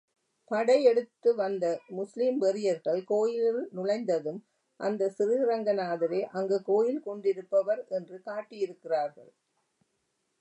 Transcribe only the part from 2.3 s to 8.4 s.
வெறியர்கள் கோயிலுள் நுழைந்ததும் அந்தச் சிறுரங்கநாதரே அங்கு கோயில் கொண்டிருப்பவர் என்று